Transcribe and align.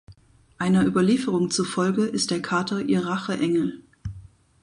Einer 0.57 0.83
Überlieferung 0.83 1.51
zufolge 1.51 2.05
ist 2.05 2.31
der 2.31 2.41
Kater 2.41 2.81
ihr 2.81 3.05
Racheengel. 3.05 3.83